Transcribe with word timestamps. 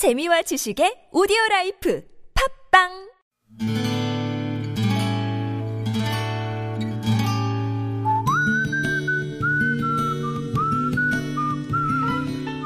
재미와 0.00 0.40
지식의 0.40 1.12
오디오 1.12 1.36
life 1.50 2.02
팟빵 2.72 2.88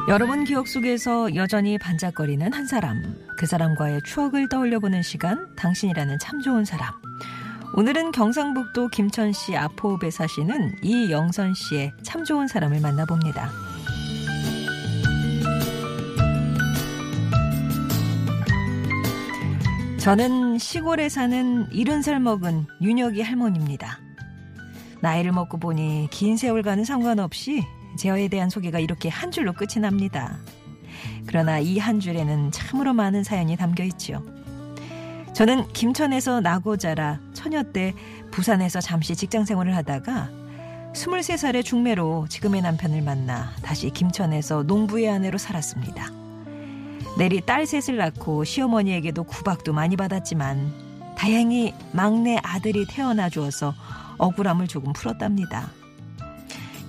여러분 0.08 0.44
기억 0.44 0.68
속에서 0.68 1.34
여전히 1.34 1.76
반짝거리는 1.76 2.52
한 2.52 2.66
사람, 2.66 3.02
그 3.36 3.46
사람과의 3.46 4.02
추억을 4.04 4.48
떠올려 4.48 4.78
보는 4.78 5.02
시간, 5.02 5.52
당신이라는 5.56 6.20
참 6.20 6.40
좋은 6.40 6.64
사람. 6.64 6.94
오늘은 7.74 8.12
경상북도 8.12 8.90
김천시 8.90 9.56
아포읍에 9.56 10.12
사시는 10.12 10.76
이영선 10.84 11.54
씨의 11.54 11.94
참 12.04 12.22
좋은 12.22 12.46
사람을 12.46 12.80
만나봅니다. 12.80 13.73
저는 20.04 20.58
시골에 20.58 21.08
사는 21.08 21.66
이른 21.72 22.02
살 22.02 22.20
먹은 22.20 22.66
윤혁이 22.82 23.22
할머니입니다. 23.22 24.00
나이를 25.00 25.32
먹고 25.32 25.56
보니 25.56 26.08
긴 26.10 26.36
세월과는 26.36 26.84
상관없이 26.84 27.64
제어에 27.96 28.28
대한 28.28 28.50
소개가 28.50 28.80
이렇게 28.80 29.08
한 29.08 29.30
줄로 29.30 29.54
끝이 29.54 29.80
납니다. 29.80 30.36
그러나 31.26 31.58
이 31.58 31.78
한 31.78 32.00
줄에는 32.00 32.50
참으로 32.50 32.92
많은 32.92 33.24
사연이 33.24 33.56
담겨 33.56 33.82
있지요. 33.84 34.22
저는 35.32 35.68
김천에서 35.72 36.42
나고 36.42 36.76
자라 36.76 37.18
처녀 37.32 37.62
때 37.62 37.94
부산에서 38.30 38.82
잠시 38.82 39.16
직장 39.16 39.46
생활을 39.46 39.74
하다가 39.74 40.28
23살의 40.92 41.64
중매로 41.64 42.26
지금의 42.28 42.60
남편을 42.60 43.00
만나 43.00 43.52
다시 43.62 43.88
김천에서 43.88 44.64
농부의 44.64 45.08
아내로 45.08 45.38
살았습니다. 45.38 46.23
내리 47.16 47.40
딸 47.40 47.64
셋을 47.66 47.96
낳고 47.96 48.42
시어머니에게도 48.44 49.24
구박도 49.24 49.72
많이 49.72 49.96
받았지만 49.96 51.14
다행히 51.16 51.72
막내 51.92 52.38
아들이 52.42 52.86
태어나 52.88 53.28
주어서 53.28 53.72
억울함을 54.18 54.66
조금 54.66 54.92
풀었답니다. 54.92 55.70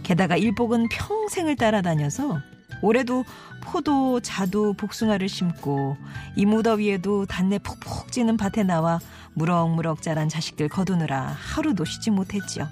게다가 0.01 0.35
일복은 0.35 0.89
평생을 0.89 1.55
따라다녀서 1.55 2.39
올해도 2.81 3.23
포도, 3.61 4.19
자두, 4.19 4.73
복숭아를 4.77 5.29
심고 5.29 5.97
이 6.35 6.45
무더위에도 6.45 7.25
단내 7.25 7.59
푹푹 7.59 8.11
찌는 8.11 8.37
밭에 8.37 8.63
나와 8.63 8.99
무럭무럭 9.33 10.01
자란 10.01 10.29
자식들 10.29 10.69
거두느라 10.69 11.35
하루도 11.37 11.85
쉬지 11.85 12.11
못했지요. 12.11 12.67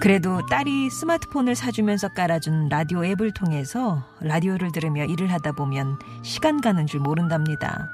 그래도 0.00 0.40
딸이 0.46 0.88
스마트폰을 0.88 1.54
사주면서 1.54 2.08
깔아준 2.14 2.70
라디오 2.70 3.04
앱을 3.04 3.32
통해서 3.32 4.02
라디오를 4.20 4.72
들으며 4.72 5.04
일을 5.04 5.30
하다 5.30 5.52
보면 5.52 5.98
시간 6.22 6.62
가는 6.62 6.86
줄 6.86 7.00
모른답니다. 7.00 7.90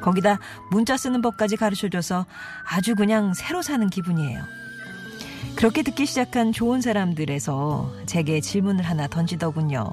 거기다 0.00 0.38
문자 0.70 0.96
쓰는 0.96 1.20
법까지 1.20 1.56
가르쳐줘서 1.56 2.24
아주 2.64 2.94
그냥 2.94 3.34
새로 3.34 3.60
사는 3.60 3.86
기분이에요. 3.90 4.42
그렇게 5.56 5.82
듣기 5.82 6.06
시작한 6.06 6.52
좋은 6.52 6.80
사람들에서 6.80 7.92
제게 8.06 8.40
질문을 8.40 8.82
하나 8.82 9.06
던지더군요. 9.06 9.92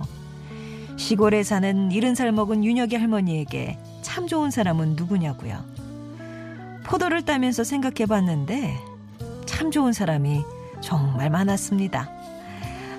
시골에 0.96 1.44
사는 1.44 1.92
이른 1.92 2.16
살 2.16 2.32
먹은 2.32 2.64
윤혁이 2.64 2.96
할머니에게 2.96 3.78
참 4.02 4.28
좋은 4.28 4.50
사람은 4.50 4.96
누구냐고요. 4.96 5.62
포도를 6.86 7.24
따면서 7.24 7.66
생각해 7.66 8.06
봤는데 8.06 8.78
참 9.46 9.72
좋은 9.72 9.92
사람이 9.92 10.44
정말 10.84 11.30
많았습니다. 11.30 12.09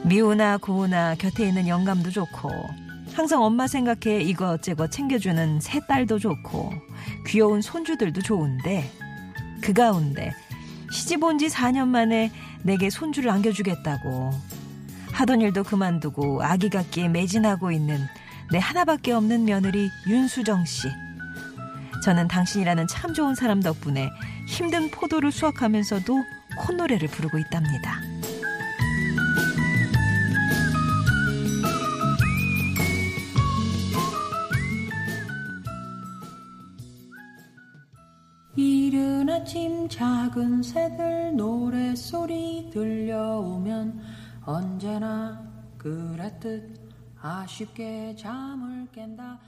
미우나 0.05 0.57
고우나 0.59 1.15
곁에 1.15 1.47
있는 1.49 1.69
영감도 1.69 2.11
좋고 2.11 2.51
항상 3.13 3.43
엄마 3.43 3.67
생각해 3.67 4.23
이것저것 4.23 4.91
챙겨주는 4.91 5.61
새 5.61 5.81
딸도 5.87 6.19
좋고 6.19 6.73
귀여운 7.27 7.63
손주들도 7.63 8.23
좋은데 8.23 8.91
그 9.63 9.73
가운데 9.73 10.33
시집 10.91 11.23
온 11.23 11.39
지 11.39 11.49
4년 11.49 11.89
만에 11.89 12.31
내게 12.63 12.91
손주를 12.91 13.31
안겨주겠다고 13.31 14.31
하던 15.13 15.41
일도 15.41 15.65
그만두고 15.65 16.43
아기 16.43 16.69
같기에 16.69 17.09
매진하고 17.09 17.71
있는 17.71 17.99
내 18.51 18.59
하나밖에 18.59 19.13
없는 19.13 19.45
며느리 19.45 19.89
윤수정 20.09 20.65
씨. 20.65 20.89
저는 22.05 22.29
당신이라는 22.29 22.87
참 22.89 23.15
좋은 23.15 23.35
사람 23.35 23.61
덕분에 23.61 24.11
힘든 24.47 24.91
포도를 24.91 25.33
수확하면서도 25.33 26.23
콧노래를 26.57 27.09
부르고 27.09 27.39
있답니다. 27.39 28.01
이른 38.57 39.29
아침 39.29 39.89
작은 39.89 40.63
새들 40.63 41.35
노랫소리 41.37 42.71
들려오면 42.73 44.01
언제나 44.45 45.43
그랬듯 45.77 46.81
아쉽게 47.21 48.15
잠을 48.17 48.87
깬다 48.93 49.41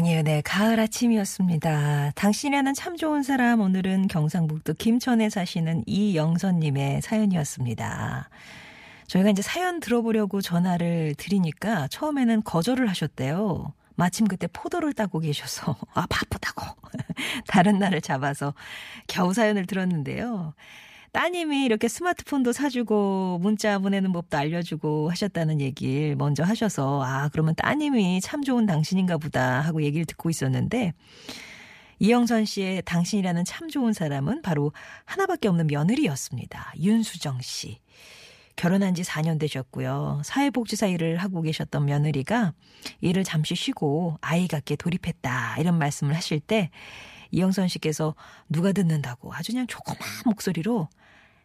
양희은의 0.00 0.42
가을 0.42 0.80
아침이었습니다. 0.80 2.12
당신이라는 2.14 2.72
참 2.72 2.96
좋은 2.96 3.22
사람 3.22 3.60
오늘은 3.60 4.08
경상북도 4.08 4.74
김천에 4.74 5.28
사시는 5.28 5.84
이영선님의 5.86 7.02
사연이었습니다. 7.02 8.30
저희가 9.08 9.28
이제 9.28 9.42
사연 9.42 9.78
들어보려고 9.78 10.40
전화를 10.40 11.14
드리니까 11.18 11.86
처음에는 11.88 12.44
거절을 12.44 12.88
하셨대요. 12.88 13.74
마침 13.94 14.26
그때 14.26 14.46
포도를 14.46 14.94
따고 14.94 15.18
계셔서 15.18 15.76
아 15.92 16.06
바쁘다고 16.08 16.64
다른 17.46 17.78
날을 17.78 18.00
잡아서 18.00 18.54
겨우 19.06 19.34
사연을 19.34 19.66
들었는데요. 19.66 20.54
따님이 21.12 21.64
이렇게 21.64 21.88
스마트폰도 21.88 22.52
사주고 22.52 23.38
문자 23.40 23.78
보내는 23.78 24.12
법도 24.12 24.36
알려주고 24.36 25.10
하셨다는 25.10 25.60
얘기를 25.60 26.14
먼저 26.14 26.44
하셔서 26.44 27.02
아 27.02 27.28
그러면 27.30 27.54
따님이 27.56 28.20
참 28.20 28.42
좋은 28.42 28.66
당신인가 28.66 29.18
보다 29.18 29.60
하고 29.60 29.82
얘기를 29.82 30.04
듣고 30.06 30.30
있었는데 30.30 30.92
이영선 31.98 32.44
씨의 32.44 32.82
당신이라는 32.86 33.44
참 33.44 33.68
좋은 33.68 33.92
사람은 33.92 34.42
바로 34.42 34.72
하나밖에 35.04 35.48
없는 35.48 35.66
며느리였습니다. 35.66 36.72
윤수정 36.78 37.40
씨. 37.42 37.78
결혼한 38.56 38.94
지 38.94 39.02
4년 39.02 39.38
되셨고요. 39.38 40.22
사회복지사 40.24 40.86
일을 40.88 41.16
하고 41.16 41.42
계셨던 41.42 41.86
며느리가 41.86 42.52
일을 43.00 43.24
잠시 43.24 43.54
쉬고 43.54 44.18
아이 44.20 44.48
갖게 44.48 44.76
돌입했다. 44.76 45.56
이런 45.58 45.78
말씀을 45.78 46.14
하실 46.14 46.40
때 46.40 46.70
이영선 47.30 47.68
씨께서 47.68 48.14
누가 48.48 48.72
듣는다고 48.72 49.32
아주 49.34 49.52
그냥 49.52 49.66
조그마한 49.66 50.22
목소리로 50.26 50.88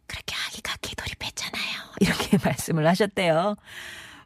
그렇게 0.08 0.36
아기 0.48 0.62
갖게 0.62 0.96
돌입했잖아요. 0.96 1.64
이렇게 2.00 2.38
말씀을 2.44 2.88
하셨대요. 2.88 3.56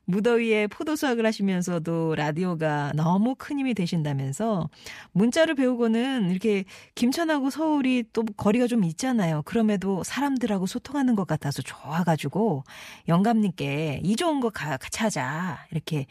무더위에 0.10 0.66
포도 0.68 0.96
수확을 0.96 1.24
하시면서도 1.26 2.16
라디오가 2.16 2.92
너무 2.96 3.36
큰 3.38 3.60
힘이 3.60 3.76
되신다면서 3.76 4.68
문자를 5.12 5.54
배우고는 5.54 6.32
이렇게 6.32 6.64
김천하고 6.96 7.52
서울이 7.52 8.06
또 8.12 8.24
거리가 8.26 8.66
좀 8.66 8.84
있잖아요. 8.86 9.44
그럼에도 9.44 10.04
사람들하고 10.04 10.66
소통하는 10.66 11.16
것 11.16 11.28
같아서 11.28 11.62
좋아가지고 11.62 12.64
영감님께 13.08 14.02
이 14.04 14.16
좋은 14.16 14.40
거 14.40 14.50
같이 14.50 15.00
하자 15.00 15.68
이렇게 15.70 16.08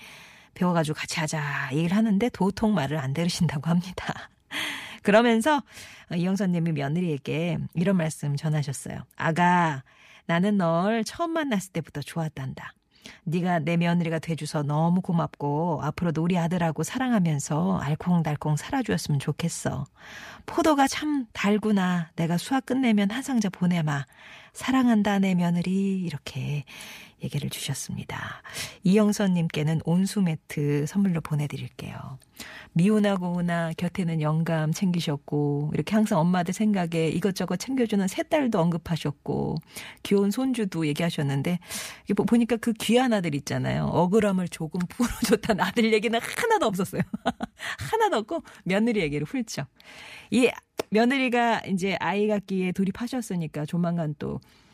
배워가지고 0.55 0.97
같이 0.97 1.19
하자 1.19 1.71
얘기를 1.73 1.97
하는데 1.97 2.29
도통 2.29 2.75
말을 2.75 2.99
안 2.99 3.13
들으신다고 3.13 3.69
합니다. 3.69 4.31
그러면서 5.03 5.63
이영선 6.15 6.53
님이 6.53 6.73
며느리에게 6.73 7.59
이런 7.75 7.97
말씀 7.97 8.37
전하셨어요. 8.37 9.05
아가 9.17 9.83
나는 10.27 10.59
널 10.59 11.05
처음 11.05 11.33
만났을 11.33 11.73
때부터 11.73 12.01
좋았단다. 12.03 12.73
네가 13.25 13.61
내 13.61 13.77
며느리가 13.77 14.19
돼줘서 14.19 14.63
너무 14.63 15.01
고맙고 15.01 15.81
앞으로도 15.83 16.23
우리 16.23 16.39
아들하고 16.39 16.83
사랑하면서 16.83 17.79
알콩달콩 17.79 18.57
살아주었으면 18.57 19.21
좋겠어. 19.21 19.87
포도가 20.47 20.87
참 20.89 21.27
달구나. 21.33 22.11
내가 22.17 22.37
수학 22.37 22.67
끝내면 22.67 23.11
한 23.11 23.23
상자 23.23 23.49
보내마. 23.49 24.05
사랑한다 24.53 25.19
내 25.19 25.35
며느리 25.35 26.01
이렇게 26.01 26.65
얘기를 27.23 27.51
주셨습니다. 27.51 28.43
이영선님께는 28.85 29.81
온수 29.85 30.23
매트 30.23 30.87
선물로 30.87 31.21
보내드릴게요. 31.21 32.19
미우나 32.73 33.17
고우나 33.17 33.73
곁에는 33.77 34.21
영감 34.21 34.73
챙기셨고 34.73 35.73
이렇게 35.75 35.95
항상 35.95 36.21
엄마들 36.21 36.55
생각에 36.55 37.09
이것저것 37.09 37.57
챙겨주는 37.57 38.07
새 38.07 38.23
딸도 38.23 38.61
언급하셨고 38.61 39.57
귀여운 40.05 40.31
손주도 40.31 40.87
얘기하셨는데 40.87 41.59
보니까 42.25 42.57
그 42.57 42.73
귀한 42.75 43.13
아들 43.13 43.35
있잖아요. 43.35 43.87
억울함을 43.87 44.49
조금 44.49 44.81
풀어줬다는 44.89 45.65
아들 45.65 45.93
얘기는 45.93 46.19
하나도 46.21 46.67
없었어요. 46.67 47.03
하나도 47.79 48.17
없고 48.19 48.43
며느리 48.65 49.01
얘기를 49.01 49.27
훌쩍. 49.27 49.69
이 50.31 50.51
며느리가 50.91 51.63
이제 51.67 51.97
아이 52.01 52.27
갖기에 52.29 52.73
돌입하셨으니까 52.73 53.67
조만간 53.67 54.15
또 54.19 54.41
예, 54.41 54.68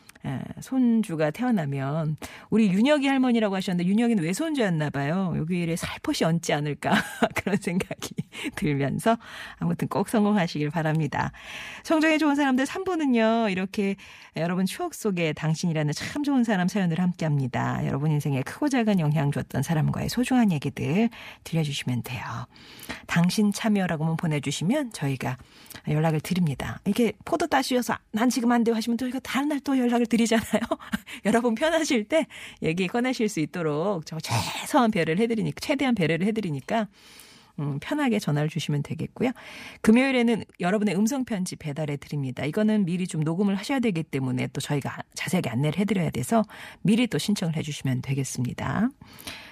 손주가 0.60 1.30
태어나면 1.30 2.16
우리 2.50 2.68
윤혁이 2.70 3.06
할머니라고 3.06 3.56
하셨는데 3.56 3.88
윤혁이는 3.90 4.22
외손주였나 4.22 4.90
봐요. 4.90 5.34
여기에 5.36 5.74
살포시 5.76 6.24
얹지 6.24 6.52
않을까 6.52 6.94
그런 7.34 7.56
생각이 7.56 8.14
들면서 8.54 9.16
아무튼 9.58 9.88
꼭 9.88 10.08
성공하시길 10.08 10.70
바랍니다. 10.70 11.32
성정에 11.82 12.18
좋은 12.18 12.34
사람들 12.36 12.64
3부는요. 12.64 13.50
이렇게 13.50 13.96
여러분 14.36 14.66
추억 14.66 14.94
속에 14.94 15.32
당신이라는 15.32 15.92
참 15.92 16.22
좋은 16.22 16.44
사람 16.44 16.68
사연을 16.68 17.00
함께합니다. 17.00 17.86
여러분 17.86 18.10
인생에 18.10 18.42
크고 18.42 18.68
작은 18.68 19.00
영향 19.00 19.32
줬던 19.32 19.62
사람과의 19.62 20.08
소중한 20.08 20.52
얘기들 20.52 21.08
들려주시면 21.44 22.02
돼요. 22.02 22.22
당신 23.06 23.52
참여라고만 23.52 24.16
보내주시면 24.16 24.92
저희가 24.92 25.36
연락을 25.88 26.20
드립니다. 26.20 26.80
이렇게 26.84 27.12
포도 27.24 27.46
따시어서 27.46 27.96
난 28.12 28.30
지금 28.30 28.52
안 28.52 28.62
돼요 28.64 28.74
하시면 28.74 28.98
저희가 28.98 29.18
다른 29.20 29.48
날 29.48 29.64
또 29.64 29.76
연락을 29.78 30.06
드 30.06 30.13
리잖아요. 30.16 30.62
여러분 31.24 31.54
편하실 31.54 32.04
때 32.04 32.26
얘기 32.62 32.86
꺼내실 32.86 33.28
수 33.28 33.40
있도록 33.40 34.06
저 34.06 34.18
최소한 34.20 34.90
배려를 34.90 35.18
해드리니까 35.18 35.56
최대한 35.60 35.94
배려를 35.94 36.26
해드리니까 36.26 36.88
음, 37.60 37.78
편하게 37.80 38.18
전화를 38.18 38.48
주시면 38.48 38.82
되겠고요. 38.82 39.30
금요일에는 39.80 40.44
여러분의 40.58 40.96
음성 40.96 41.24
편지 41.24 41.54
배달해 41.54 41.96
드립니다. 41.96 42.44
이거는 42.44 42.84
미리 42.84 43.06
좀 43.06 43.22
녹음을 43.22 43.54
하셔야 43.54 43.78
되기 43.78 44.02
때문에 44.02 44.48
또 44.48 44.60
저희가 44.60 44.98
자세하게 45.14 45.50
안내를 45.50 45.78
해드려야 45.78 46.10
돼서 46.10 46.42
미리 46.82 47.06
또 47.06 47.18
신청을 47.18 47.56
해주시면 47.56 48.02
되겠습니다. 48.02 48.88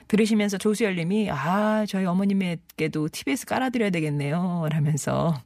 들으시면서 0.09 0.59
조수열 0.59 0.97
님이, 0.97 1.31
아, 1.31 1.87
저희 1.89 2.05
어머님에게도 2.05 3.09
TBS 3.09 3.47
깔아드려야 3.47 3.91
되겠네요. 3.91 4.67
라면서 4.69 5.41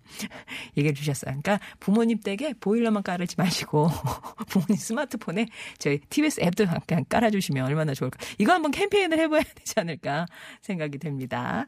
얘기해 0.76 0.92
주셨어요. 0.92 1.40
그러니까 1.40 1.58
부모님 1.80 2.20
댁에 2.20 2.54
보일러만 2.60 3.02
깔지 3.02 3.36
마시고 3.38 3.88
부모님 4.48 4.76
스마트폰에 4.76 5.46
저희 5.78 6.00
TBS 6.08 6.40
앱도 6.42 6.66
그냥 6.86 7.04
깔아주시면 7.08 7.64
얼마나 7.64 7.94
좋을까. 7.94 8.18
이거 8.38 8.52
한번 8.52 8.70
캠페인을 8.70 9.18
해봐야 9.18 9.42
되지 9.42 9.74
않을까 9.76 10.26
생각이 10.62 10.98
됩니다. 10.98 11.64